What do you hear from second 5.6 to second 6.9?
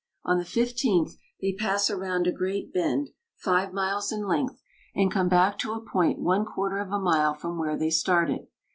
a point one quarter